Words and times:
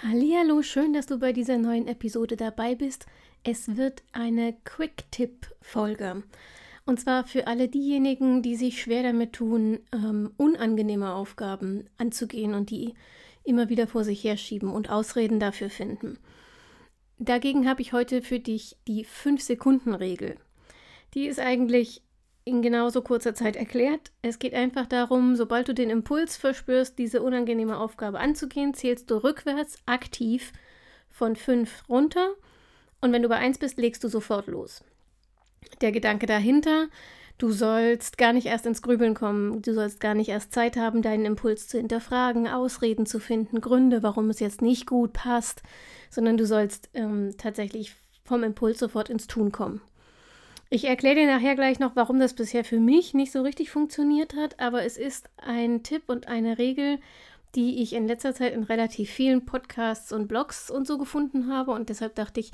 Hallo, 0.00 0.62
schön, 0.62 0.92
dass 0.92 1.06
du 1.06 1.18
bei 1.18 1.32
dieser 1.32 1.58
neuen 1.58 1.88
Episode 1.88 2.36
dabei 2.36 2.76
bist. 2.76 3.06
Es 3.42 3.76
wird 3.76 4.04
eine 4.12 4.52
Quick-Tipp-Folge. 4.62 6.22
Und 6.86 7.00
zwar 7.00 7.24
für 7.24 7.48
alle 7.48 7.66
diejenigen, 7.66 8.40
die 8.40 8.54
sich 8.54 8.80
schwer 8.80 9.02
damit 9.02 9.32
tun, 9.32 9.80
ähm, 9.92 10.30
unangenehme 10.36 11.12
Aufgaben 11.12 11.90
anzugehen 11.98 12.54
und 12.54 12.70
die 12.70 12.94
immer 13.42 13.70
wieder 13.70 13.88
vor 13.88 14.04
sich 14.04 14.22
herschieben 14.22 14.70
und 14.70 14.88
Ausreden 14.88 15.40
dafür 15.40 15.68
finden. 15.68 16.20
Dagegen 17.18 17.68
habe 17.68 17.82
ich 17.82 17.92
heute 17.92 18.22
für 18.22 18.38
dich 18.38 18.76
die 18.86 19.04
5-Sekunden-Regel. 19.04 20.36
Die 21.14 21.26
ist 21.26 21.40
eigentlich 21.40 22.02
in 22.48 22.62
genauso 22.62 23.02
kurzer 23.02 23.34
Zeit 23.34 23.56
erklärt. 23.56 24.10
Es 24.22 24.38
geht 24.38 24.54
einfach 24.54 24.86
darum, 24.86 25.36
sobald 25.36 25.68
du 25.68 25.74
den 25.74 25.90
Impuls 25.90 26.36
verspürst, 26.36 26.98
diese 26.98 27.22
unangenehme 27.22 27.78
Aufgabe 27.78 28.18
anzugehen, 28.18 28.74
zählst 28.74 29.10
du 29.10 29.22
rückwärts 29.22 29.78
aktiv 29.86 30.52
von 31.10 31.36
5 31.36 31.88
runter 31.88 32.30
und 33.00 33.12
wenn 33.12 33.22
du 33.22 33.28
bei 33.28 33.36
1 33.36 33.58
bist, 33.58 33.78
legst 33.78 34.02
du 34.02 34.08
sofort 34.08 34.46
los. 34.46 34.82
Der 35.80 35.92
Gedanke 35.92 36.26
dahinter, 36.26 36.88
du 37.36 37.50
sollst 37.50 38.18
gar 38.18 38.32
nicht 38.32 38.46
erst 38.46 38.66
ins 38.66 38.82
Grübeln 38.82 39.14
kommen, 39.14 39.62
du 39.62 39.74
sollst 39.74 40.00
gar 40.00 40.14
nicht 40.14 40.28
erst 40.28 40.52
Zeit 40.52 40.76
haben, 40.76 41.02
deinen 41.02 41.26
Impuls 41.26 41.68
zu 41.68 41.78
hinterfragen, 41.78 42.48
Ausreden 42.48 43.06
zu 43.06 43.20
finden, 43.20 43.60
Gründe, 43.60 44.02
warum 44.02 44.30
es 44.30 44.40
jetzt 44.40 44.62
nicht 44.62 44.86
gut 44.86 45.12
passt, 45.12 45.62
sondern 46.10 46.36
du 46.36 46.46
sollst 46.46 46.90
ähm, 46.94 47.34
tatsächlich 47.36 47.94
vom 48.24 48.42
Impuls 48.42 48.78
sofort 48.78 49.10
ins 49.10 49.26
Tun 49.26 49.52
kommen. 49.52 49.80
Ich 50.70 50.84
erkläre 50.84 51.14
dir 51.16 51.26
nachher 51.26 51.54
gleich 51.54 51.78
noch, 51.78 51.96
warum 51.96 52.18
das 52.18 52.34
bisher 52.34 52.62
für 52.62 52.78
mich 52.78 53.14
nicht 53.14 53.32
so 53.32 53.40
richtig 53.40 53.70
funktioniert 53.70 54.34
hat, 54.34 54.60
aber 54.60 54.84
es 54.84 54.98
ist 54.98 55.30
ein 55.38 55.82
Tipp 55.82 56.02
und 56.08 56.28
eine 56.28 56.58
Regel, 56.58 56.98
die 57.54 57.82
ich 57.82 57.94
in 57.94 58.06
letzter 58.06 58.34
Zeit 58.34 58.52
in 58.52 58.64
relativ 58.64 59.08
vielen 59.08 59.46
Podcasts 59.46 60.12
und 60.12 60.28
Blogs 60.28 60.70
und 60.70 60.86
so 60.86 60.98
gefunden 60.98 61.50
habe 61.50 61.70
und 61.70 61.88
deshalb 61.88 62.14
dachte 62.16 62.40
ich, 62.40 62.52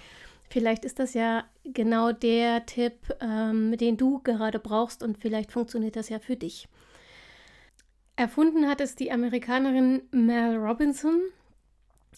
vielleicht 0.49 0.85
ist 0.85 1.01
das 1.01 1.15
ja 1.15 1.45
genau 1.65 2.13
der 2.13 2.65
Tipp, 2.67 2.95
ähm, 3.21 3.77
den 3.77 3.97
du 3.97 4.21
gerade 4.21 4.61
brauchst 4.61 5.03
und 5.03 5.19
vielleicht 5.19 5.51
funktioniert 5.51 5.97
das 5.97 6.09
ja 6.09 6.21
für 6.21 6.37
dich. 6.37 6.69
Erfunden 8.15 8.69
hat 8.69 8.81
es 8.81 8.95
die 8.95 9.11
Amerikanerin 9.11 10.03
Mel 10.13 10.57
Robinson 10.57 11.21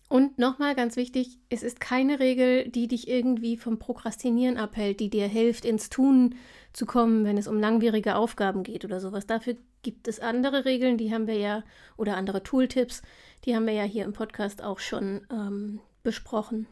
und 0.08 0.38
nochmal 0.38 0.76
ganz 0.76 0.96
wichtig, 0.96 1.38
es 1.48 1.62
ist 1.62 1.80
keine 1.80 2.20
Regel, 2.20 2.68
die 2.68 2.86
dich 2.86 3.08
irgendwie 3.08 3.56
vom 3.56 3.78
Prokrastinieren 3.78 4.56
abhält, 4.56 5.00
die 5.00 5.10
dir 5.10 5.26
hilft, 5.26 5.64
ins 5.64 5.88
Tun 5.88 6.36
zu 6.72 6.86
kommen, 6.86 7.24
wenn 7.24 7.38
es 7.38 7.48
um 7.48 7.58
langwierige 7.58 8.14
Aufgaben 8.14 8.62
geht 8.62 8.84
oder 8.84 9.00
sowas. 9.00 9.26
Dafür 9.26 9.56
gibt 9.82 10.06
es 10.06 10.20
andere 10.20 10.64
Regeln, 10.64 10.96
die 10.96 11.12
haben 11.12 11.26
wir 11.26 11.38
ja, 11.38 11.64
oder 11.96 12.16
andere 12.16 12.42
Tooltips, 12.42 13.02
die 13.44 13.56
haben 13.56 13.66
wir 13.66 13.72
ja 13.72 13.82
hier 13.82 14.04
im 14.04 14.12
Podcast 14.12 14.62
auch 14.62 14.78
schon 14.78 15.26
ähm, 15.30 15.80
besprochen. 16.04 16.68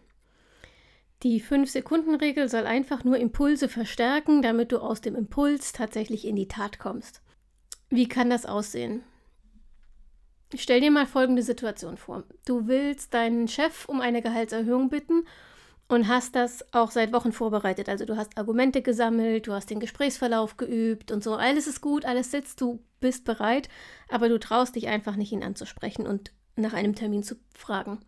Die 1.25 1.43
5-Sekunden-Regel 1.43 2.49
soll 2.49 2.67
einfach 2.67 3.03
nur 3.03 3.17
Impulse 3.17 3.69
verstärken, 3.69 4.43
damit 4.43 4.73
du 4.73 4.79
aus 4.79 5.01
dem 5.01 5.17
Impuls 5.17 5.73
tatsächlich 5.73 6.27
in 6.27 6.37
die 6.37 6.49
Tat 6.49 6.79
kommst. 6.79 7.23
Wie 7.89 8.09
kann 8.09 8.31
das 8.31 8.47
aussehen? 8.47 9.03
Stell 10.57 10.81
dir 10.81 10.91
mal 10.91 11.07
folgende 11.07 11.43
Situation 11.43 11.97
vor. 11.97 12.25
Du 12.45 12.67
willst 12.67 13.15
deinen 13.15 13.49
Chef 13.49 13.89
um 13.89 14.01
eine 14.01 14.23
Gehaltserhöhung 14.23 14.89
bitten 14.89 15.25
und 15.89 16.09
hast 16.09 16.35
das 16.35 16.65
auch 16.73 16.91
seit 16.91 17.13
Wochen 17.13 17.33
vorbereitet. 17.33 17.89
Also 17.89 18.05
du 18.05 18.17
hast 18.17 18.39
Argumente 18.39 18.83
gesammelt, 18.83 19.47
du 19.47 19.53
hast 19.53 19.71
den 19.71 19.81
Gesprächsverlauf 19.81 20.57
geübt 20.57 21.13
und 21.13 21.23
so. 21.23 21.35
Alles 21.35 21.67
ist 21.67 21.81
gut, 21.81 22.05
alles 22.05 22.31
sitzt, 22.31 22.61
du 22.61 22.81
bist 23.01 23.25
bereit, 23.25 23.69
aber 24.09 24.29
du 24.29 24.39
traust 24.39 24.77
dich 24.77 24.89
einfach 24.89 25.17
nicht, 25.17 25.33
ihn 25.33 25.43
anzusprechen 25.43 26.07
und 26.07 26.33
nach 26.57 26.73
einem 26.73 26.95
Termin 26.95 27.23
zu 27.23 27.37
fragen. 27.57 28.01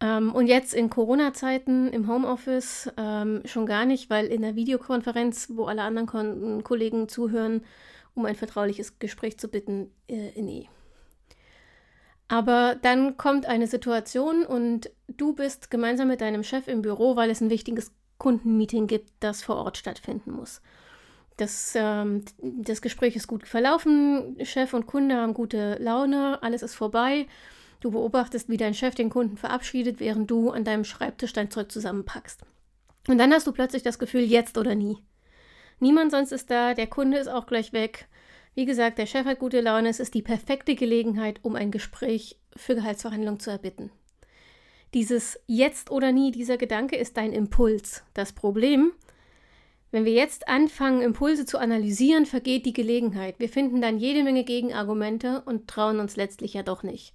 Ähm, 0.00 0.32
und 0.32 0.46
jetzt 0.46 0.74
in 0.74 0.90
Corona-Zeiten 0.90 1.88
im 1.88 2.08
Homeoffice 2.08 2.90
ähm, 2.96 3.42
schon 3.44 3.66
gar 3.66 3.84
nicht, 3.84 4.10
weil 4.10 4.26
in 4.26 4.42
der 4.42 4.54
Videokonferenz, 4.54 5.48
wo 5.54 5.64
alle 5.64 5.82
anderen 5.82 6.06
Kon 6.06 6.62
Kollegen 6.62 7.08
zuhören, 7.08 7.62
um 8.14 8.24
ein 8.24 8.36
vertrauliches 8.36 8.98
Gespräch 9.00 9.38
zu 9.38 9.48
bitten, 9.48 9.90
äh, 10.08 10.40
nee. 10.40 10.68
Aber 12.28 12.76
dann 12.82 13.16
kommt 13.16 13.46
eine 13.46 13.66
Situation 13.66 14.44
und 14.44 14.90
du 15.08 15.32
bist 15.32 15.70
gemeinsam 15.70 16.08
mit 16.08 16.20
deinem 16.20 16.44
Chef 16.44 16.68
im 16.68 16.82
Büro, 16.82 17.16
weil 17.16 17.30
es 17.30 17.40
ein 17.40 17.50
wichtiges 17.50 17.92
Kundenmeeting 18.18 18.86
gibt, 18.86 19.10
das 19.20 19.42
vor 19.42 19.56
Ort 19.56 19.78
stattfinden 19.78 20.32
muss. 20.32 20.60
Das, 21.38 21.72
ähm, 21.76 22.24
das 22.42 22.82
Gespräch 22.82 23.16
ist 23.16 23.28
gut 23.28 23.46
verlaufen, 23.46 24.36
Chef 24.42 24.74
und 24.74 24.86
Kunde 24.86 25.16
haben 25.16 25.34
gute 25.34 25.76
Laune, 25.80 26.42
alles 26.42 26.62
ist 26.62 26.74
vorbei. 26.74 27.26
Du 27.80 27.92
beobachtest, 27.92 28.48
wie 28.48 28.56
dein 28.56 28.74
Chef 28.74 28.96
den 28.96 29.08
Kunden 29.08 29.36
verabschiedet, 29.36 30.00
während 30.00 30.28
du 30.30 30.50
an 30.50 30.64
deinem 30.64 30.84
Schreibtisch 30.84 31.32
dein 31.32 31.50
Zeug 31.50 31.70
zusammenpackst. 31.70 32.42
Und 33.06 33.18
dann 33.18 33.32
hast 33.32 33.46
du 33.46 33.52
plötzlich 33.52 33.84
das 33.84 34.00
Gefühl, 34.00 34.22
jetzt 34.22 34.58
oder 34.58 34.74
nie. 34.74 34.98
Niemand 35.78 36.10
sonst 36.10 36.32
ist 36.32 36.50
da, 36.50 36.74
der 36.74 36.88
Kunde 36.88 37.18
ist 37.18 37.28
auch 37.28 37.46
gleich 37.46 37.72
weg. 37.72 38.08
Wie 38.58 38.64
gesagt, 38.64 38.98
der 38.98 39.06
Chef 39.06 39.24
hat 39.24 39.38
gute 39.38 39.60
Laune. 39.60 39.88
Es 39.88 40.00
ist 40.00 40.14
die 40.14 40.22
perfekte 40.22 40.74
Gelegenheit, 40.74 41.38
um 41.44 41.54
ein 41.54 41.70
Gespräch 41.70 42.40
für 42.56 42.74
Gehaltsverhandlungen 42.74 43.38
zu 43.38 43.52
erbitten. 43.52 43.92
Dieses 44.94 45.38
Jetzt 45.46 45.92
oder 45.92 46.10
nie, 46.10 46.32
dieser 46.32 46.56
Gedanke 46.56 46.96
ist 46.96 47.16
dein 47.16 47.32
Impuls. 47.32 48.02
Das 48.14 48.32
Problem, 48.32 48.90
wenn 49.92 50.04
wir 50.04 50.10
jetzt 50.10 50.48
anfangen, 50.48 51.02
Impulse 51.02 51.46
zu 51.46 51.58
analysieren, 51.58 52.26
vergeht 52.26 52.66
die 52.66 52.72
Gelegenheit. 52.72 53.38
Wir 53.38 53.48
finden 53.48 53.80
dann 53.80 53.96
jede 53.96 54.24
Menge 54.24 54.42
Gegenargumente 54.42 55.40
und 55.42 55.68
trauen 55.68 56.00
uns 56.00 56.16
letztlich 56.16 56.54
ja 56.54 56.64
doch 56.64 56.82
nicht. 56.82 57.14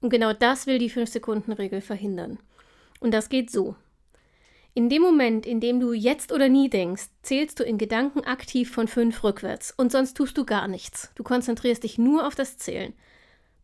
Und 0.00 0.08
genau 0.08 0.32
das 0.32 0.66
will 0.66 0.78
die 0.78 0.90
5-Sekunden-Regel 0.90 1.82
verhindern. 1.82 2.38
Und 2.98 3.12
das 3.12 3.28
geht 3.28 3.50
so. 3.50 3.76
In 4.78 4.88
dem 4.88 5.02
Moment, 5.02 5.44
in 5.44 5.58
dem 5.58 5.80
du 5.80 5.92
jetzt 5.92 6.30
oder 6.30 6.48
nie 6.48 6.70
denkst, 6.70 7.08
zählst 7.22 7.58
du 7.58 7.64
in 7.64 7.78
Gedanken 7.78 8.20
aktiv 8.20 8.70
von 8.70 8.86
fünf 8.86 9.24
rückwärts 9.24 9.74
und 9.76 9.90
sonst 9.90 10.16
tust 10.16 10.38
du 10.38 10.44
gar 10.44 10.68
nichts. 10.68 11.10
Du 11.16 11.24
konzentrierst 11.24 11.82
dich 11.82 11.98
nur 11.98 12.24
auf 12.24 12.36
das 12.36 12.58
Zählen. 12.58 12.92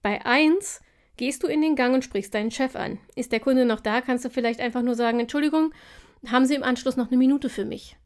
Bei 0.02 0.26
eins 0.26 0.80
gehst 1.16 1.44
du 1.44 1.46
in 1.46 1.62
den 1.62 1.76
Gang 1.76 1.94
und 1.94 2.02
sprichst 2.02 2.34
deinen 2.34 2.50
Chef 2.50 2.74
an. 2.74 2.98
Ist 3.14 3.30
der 3.30 3.38
Kunde 3.38 3.64
noch 3.64 3.78
da, 3.78 4.00
kannst 4.00 4.24
du 4.24 4.28
vielleicht 4.28 4.58
einfach 4.58 4.82
nur 4.82 4.96
sagen, 4.96 5.20
Entschuldigung, 5.20 5.72
haben 6.26 6.46
Sie 6.46 6.56
im 6.56 6.64
Anschluss 6.64 6.96
noch 6.96 7.06
eine 7.06 7.16
Minute 7.16 7.48
für 7.48 7.64
mich? 7.64 7.96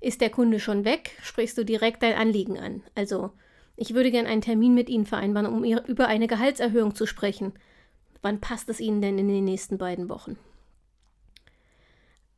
Ist 0.00 0.20
der 0.20 0.30
Kunde 0.30 0.58
schon 0.58 0.84
weg, 0.84 1.12
sprichst 1.22 1.56
du 1.56 1.64
direkt 1.64 2.02
dein 2.02 2.14
Anliegen 2.14 2.58
an. 2.58 2.82
Also, 2.96 3.30
ich 3.76 3.94
würde 3.94 4.10
gern 4.10 4.26
einen 4.26 4.42
Termin 4.42 4.74
mit 4.74 4.88
Ihnen 4.88 5.06
vereinbaren, 5.06 5.46
um 5.46 5.62
über 5.62 6.08
eine 6.08 6.26
Gehaltserhöhung 6.26 6.96
zu 6.96 7.06
sprechen. 7.06 7.52
Wann 8.22 8.40
passt 8.40 8.68
es 8.68 8.80
Ihnen 8.80 9.02
denn 9.02 9.18
in 9.18 9.28
den 9.28 9.44
nächsten 9.44 9.78
beiden 9.78 10.08
Wochen? 10.08 10.36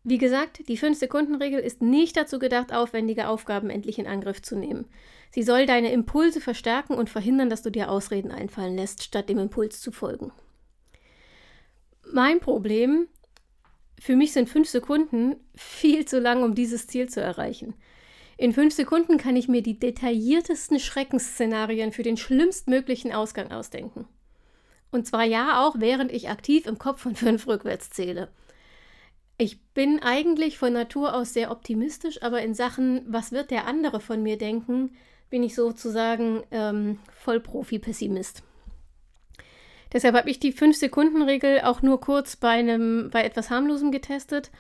Wie 0.05 0.19
gesagt, 0.19 0.69
die 0.69 0.79
5-Sekunden-Regel 0.79 1.61
ist 1.61 1.83
nicht 1.83 2.17
dazu 2.17 2.39
gedacht, 2.39 2.73
aufwendige 2.73 3.29
Aufgaben 3.29 3.69
endlich 3.69 3.99
in 3.99 4.07
Angriff 4.07 4.41
zu 4.41 4.57
nehmen. 4.57 4.87
Sie 5.31 5.43
soll 5.43 5.67
deine 5.67 5.93
Impulse 5.93 6.41
verstärken 6.41 6.95
und 6.95 7.11
verhindern, 7.11 7.51
dass 7.51 7.63
du 7.63 7.71
dir 7.71 7.91
Ausreden 7.91 8.31
einfallen 8.31 8.77
lässt, 8.77 9.03
statt 9.03 9.29
dem 9.29 9.39
Impuls 9.39 9.81
zu 9.81 9.93
folgen. 9.93 10.33
Mein 12.11 12.41
Problem, 12.41 13.09
für 14.01 14.17
mich 14.17 14.33
sind 14.33 14.49
5 14.49 14.69
Sekunden 14.69 15.37
viel 15.55 16.07
zu 16.07 16.21
lang, 16.21 16.43
um 16.43 16.55
dieses 16.55 16.87
Ziel 16.87 17.09
zu 17.09 17.21
erreichen. 17.21 17.75
In 18.39 18.53
5 18.53 18.73
Sekunden 18.73 19.19
kann 19.19 19.37
ich 19.37 19.49
mir 19.49 19.63
die 19.63 19.79
detailliertesten 19.79 20.79
Schreckensszenarien 20.79 21.93
für 21.93 22.05
den 22.05 22.17
schlimmstmöglichen 22.17 23.13
Ausgang 23.13 23.51
ausdenken. 23.51 24.07
Und 24.91 25.07
zwar 25.07 25.25
ja 25.25 25.67
auch, 25.67 25.77
während 25.81 26.13
ich 26.13 26.31
aktiv 26.31 26.67
im 26.67 26.79
Kopf 26.79 27.03
von 27.03 27.17
5 27.17 27.47
rückwärts 27.47 27.91
zähle. 27.91 28.29
Ich 29.41 29.63
bin 29.73 30.01
eigentlich 30.03 30.59
von 30.59 30.73
Natur 30.73 31.15
aus 31.15 31.33
sehr 31.33 31.53
optimistisch, 31.53 32.23
aber 32.23 32.43
in 32.43 32.55
Sachen, 32.55 33.05
was 33.07 33.31
wird 33.31 33.53
der 33.53 33.69
andere 33.69 34.01
von 34.01 34.21
mir 34.21 34.37
denken, 34.37 34.97
bin 35.31 35.45
ich 35.45 35.55
sozusagen 35.55 36.43
ähm, 36.51 36.99
Vollprofi-Pessimist. 37.13 38.43
Deshalb 39.93 40.17
habe 40.17 40.29
ich 40.29 40.41
die 40.41 40.53
5-Sekunden-Regel 40.53 41.61
auch 41.61 41.83
nur 41.83 42.01
kurz 42.01 42.35
bei, 42.35 42.51
einem, 42.51 43.11
bei 43.11 43.23
etwas 43.23 43.49
harmlosem 43.49 43.93
getestet, 43.93 44.51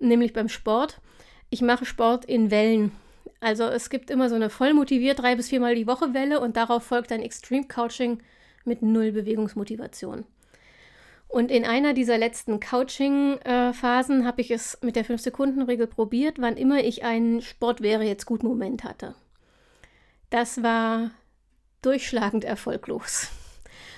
nämlich 0.00 0.32
beim 0.32 0.48
Sport. 0.48 1.00
Ich 1.48 1.62
mache 1.62 1.84
Sport 1.84 2.24
in 2.24 2.50
Wellen. 2.50 2.90
Also 3.38 3.64
es 3.64 3.88
gibt 3.88 4.10
immer 4.10 4.28
so 4.28 4.34
eine 4.34 4.50
voll 4.50 4.74
motiviert 4.74 5.20
drei 5.20 5.36
bis 5.36 5.48
viermal 5.48 5.76
die 5.76 5.86
Woche 5.86 6.12
Welle 6.12 6.40
und 6.40 6.56
darauf 6.56 6.82
folgt 6.82 7.12
ein 7.12 7.22
Extreme 7.22 7.68
Couching 7.68 8.18
mit 8.64 8.82
null 8.82 9.12
Bewegungsmotivation. 9.12 10.24
Und 11.28 11.50
in 11.50 11.64
einer 11.64 11.94
dieser 11.94 12.16
letzten 12.16 12.60
Couching-Phasen 12.60 14.24
habe 14.24 14.40
ich 14.40 14.50
es 14.50 14.78
mit 14.82 14.94
der 14.94 15.04
5-Sekunden-Regel 15.04 15.88
probiert, 15.88 16.36
wann 16.38 16.56
immer 16.56 16.84
ich 16.84 17.02
einen 17.04 17.42
Sport 17.42 17.80
wäre 17.80 18.04
jetzt 18.04 18.26
gut 18.26 18.42
Moment 18.42 18.84
hatte. 18.84 19.14
Das 20.30 20.62
war 20.62 21.10
durchschlagend 21.82 22.44
erfolglos. 22.44 23.28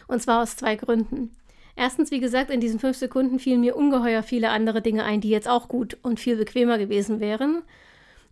Und 0.08 0.23
zwar 0.23 0.43
aus 0.43 0.56
zwei 0.56 0.76
Gründen. 0.76 1.37
Erstens, 1.76 2.11
wie 2.11 2.20
gesagt, 2.20 2.50
in 2.50 2.61
diesen 2.61 2.81
fünf 2.81 2.96
Sekunden 2.96 3.38
fielen 3.38 3.61
mir 3.61 3.76
ungeheuer 3.76 4.23
viele 4.23 4.49
andere 4.49 4.81
Dinge 4.81 5.05
ein, 5.05 5.20
die 5.20 5.28
jetzt 5.28 5.49
auch 5.49 5.69
gut 5.69 5.99
und 6.02 6.19
viel 6.19 6.37
bequemer 6.37 6.78
gewesen 6.78 7.20
wären. 7.20 7.62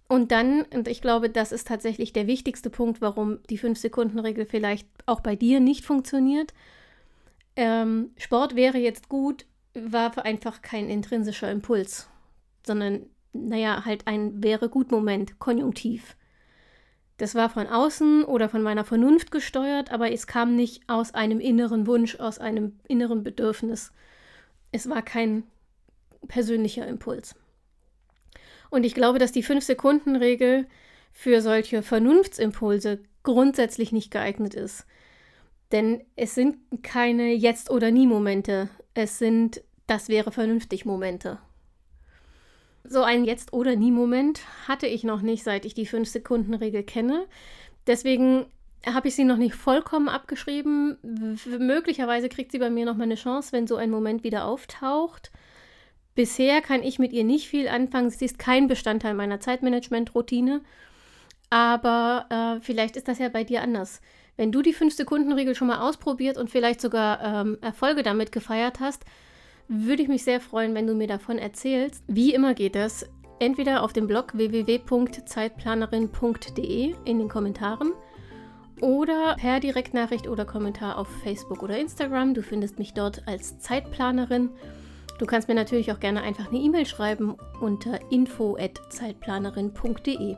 Und 0.08 0.32
dann, 0.32 0.62
und 0.73 0.88
ich 0.88 1.02
glaube, 1.02 1.29
das 1.29 1.52
ist 1.52 1.69
tatsächlich 1.69 2.12
der 2.12 2.26
wichtigste 2.26 2.70
Punkt, 2.70 3.00
warum 3.00 3.38
die 3.50 3.58
Fünf-Sekunden-Regel 3.58 4.46
vielleicht 4.46 4.88
auch 5.06 5.20
bei 5.20 5.37
dir 5.37 5.61
nicht 5.61 5.85
funktioniert. 5.85 6.55
Ähm, 7.56 8.11
Sport 8.17 8.56
wäre 8.56 8.79
jetzt 8.79 9.09
gut, 9.09 9.47
war 9.75 10.25
einfach 10.25 10.62
kein 10.62 10.89
intrinsischer 10.89 11.51
Impuls, 11.51 12.09
sondern, 12.67 13.06
naja, 13.33 13.85
halt 13.85 14.06
ein 14.06 14.43
wäre 14.43 14.69
gut 14.69 14.91
Moment, 14.91 15.39
konjunktiv. 15.39 16.17
Das 17.17 17.35
war 17.35 17.49
von 17.49 17.69
außen 17.69 18.25
oder 18.25 18.49
von 18.49 18.62
meiner 18.62 18.85
Vernunft 18.85 19.31
gesteuert, 19.31 19.93
aber 19.93 20.11
es 20.11 20.27
kam 20.27 20.56
nicht 20.56 20.83
aus 20.89 21.15
einem 21.15 21.39
inneren 21.39 21.87
Wunsch, 21.87 22.19
aus 22.19 22.39
einem 22.39 22.79
inneren 22.89 23.23
Bedürfnis. 23.23 23.93
Es 24.73 24.89
war 24.89 25.03
kein 25.03 25.45
persönlicher 26.27 26.87
Impuls. 26.87 27.37
Und 28.71 28.85
ich 28.85 28.95
glaube, 28.95 29.21
dass 29.21 29.31
die 29.31 29.45
Fünf-Sekunden-Regel 29.45 30.67
für 31.12 31.41
solche 31.41 31.83
Vernunftsimpulse 31.83 32.99
grundsätzlich 33.23 33.93
nicht 33.93 34.11
geeignet 34.11 34.55
ist. 34.55 34.85
Denn 35.75 36.05
es 36.15 36.37
sind 36.37 36.56
keine 36.85 37.35
Jetzt- 37.35 37.69
oder 37.69 37.91
Nie-Momente. 37.91 38.71
Es 38.94 39.19
sind 39.19 39.61
Das 39.87 40.09
wäre 40.09 40.32
vernünftig 40.32 40.87
Momente. 40.87 41.38
So 42.85 43.03
ein 43.03 43.25
Jetzt- 43.25 43.53
oder 43.53 43.76
Nie-Moment 43.76 44.41
hatte 44.67 44.87
ich 44.87 45.05
noch 45.05 45.21
nicht, 45.21 45.43
seit 45.43 45.67
ich 45.67 45.75
die 45.75 45.87
5-Sekunden-Regel 45.87 46.85
kenne. 46.85 47.26
Deswegen 47.87 48.47
habe 48.87 49.09
ich 49.09 49.15
sie 49.15 49.25
noch 49.25 49.37
nicht 49.37 49.55
vollkommen 49.55 50.09
abgeschrieben. 50.09 50.97
W 51.03 51.59
möglicherweise 51.59 52.29
kriegt 52.29 52.53
sie 52.53 52.59
bei 52.59 52.70
mir 52.70 52.87
noch 52.87 52.97
mal 52.97 53.03
eine 53.05 53.17
Chance, 53.17 53.53
wenn 53.53 53.67
so 53.67 53.77
ein 53.77 53.91
Moment 53.91 54.25
wieder 54.25 54.47
auftaucht. 54.47 55.32
Bisher 56.15 56.62
kann 56.62 56.82
ich 56.82 56.99
mit 56.99 57.12
ihr 57.12 57.25
nicht 57.25 57.49
viel 57.49 57.69
anfangen. 57.69 58.11
Sie 58.11 58.25
ist 58.25 58.38
kein 58.38 58.69
Bestandteil 58.69 59.15
meiner 59.15 59.41
Zeitmanagement-Routine. 59.41 60.62
Aber 61.50 62.27
äh, 62.31 62.65
vielleicht 62.65 62.97
ist 62.97 63.09
das 63.09 63.19
ja 63.19 63.29
bei 63.29 63.44
dir 63.44 63.61
anders. 63.61 64.00
Wenn 64.36 64.52
du 64.52 64.62
die 64.62 64.75
5-Sekunden-Regel 64.75 65.54
schon 65.54 65.69
mal 65.69 65.81
ausprobiert 65.81 66.36
und 66.36 66.50
vielleicht 66.50 66.81
sogar 66.81 67.22
ähm, 67.22 67.56
Erfolge 67.60 68.02
damit 68.02 68.32
gefeiert 68.32 68.81
hast, 68.81 69.04
würde 69.69 70.02
ich 70.02 70.08
mich 70.08 70.25
sehr 70.25 70.40
freuen, 70.40 70.75
wenn 70.75 70.86
du 70.86 70.94
mir 70.94 71.06
davon 71.06 71.38
erzählst. 71.38 72.02
Wie 72.08 72.34
immer 72.34 72.54
geht 72.54 72.75
das 72.75 73.06
entweder 73.38 73.82
auf 73.82 73.92
dem 73.92 74.06
Blog 74.06 74.36
www.zeitplanerin.de 74.36 76.94
in 77.04 77.19
den 77.19 77.28
Kommentaren 77.28 77.92
oder 78.81 79.36
per 79.38 79.60
Direktnachricht 79.60 80.26
oder 80.28 80.44
Kommentar 80.44 80.98
auf 80.98 81.08
Facebook 81.22 81.62
oder 81.62 81.78
Instagram. 81.78 82.34
Du 82.34 82.42
findest 82.42 82.78
mich 82.78 82.92
dort 82.92 83.26
als 83.26 83.58
Zeitplanerin. 83.58 84.50
Du 85.19 85.25
kannst 85.26 85.48
mir 85.48 85.54
natürlich 85.54 85.92
auch 85.92 86.00
gerne 86.00 86.22
einfach 86.22 86.48
eine 86.48 86.58
E-Mail 86.58 86.86
schreiben 86.86 87.36
unter 87.60 88.00
info@zeitplanerin.de. 88.10 90.36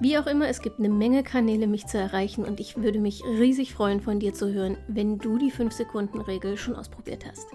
Wie 0.00 0.18
auch 0.18 0.26
immer, 0.26 0.48
es 0.48 0.60
gibt 0.60 0.80
eine 0.80 0.88
Menge 0.88 1.22
Kanäle, 1.22 1.66
mich 1.66 1.86
zu 1.86 1.98
erreichen 1.98 2.44
und 2.44 2.58
ich 2.58 2.76
würde 2.76 2.98
mich 2.98 3.22
riesig 3.24 3.74
freuen, 3.74 4.00
von 4.00 4.18
dir 4.18 4.34
zu 4.34 4.52
hören, 4.52 4.76
wenn 4.88 5.18
du 5.18 5.38
die 5.38 5.52
5-Sekunden-Regel 5.52 6.56
schon 6.56 6.74
ausprobiert 6.74 7.24
hast. 7.26 7.46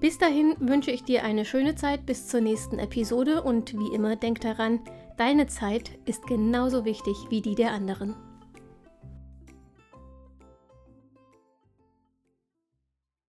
Bis 0.00 0.16
dahin 0.16 0.54
wünsche 0.60 0.90
ich 0.90 1.02
dir 1.02 1.24
eine 1.24 1.44
schöne 1.44 1.74
Zeit 1.74 2.06
bis 2.06 2.28
zur 2.28 2.40
nächsten 2.40 2.78
Episode 2.78 3.42
und 3.42 3.78
wie 3.78 3.94
immer 3.94 4.16
denk 4.16 4.40
daran, 4.40 4.80
deine 5.16 5.48
Zeit 5.48 5.90
ist 6.06 6.26
genauso 6.26 6.84
wichtig 6.84 7.16
wie 7.30 7.42
die 7.42 7.56
der 7.56 7.72
anderen. 7.72 8.14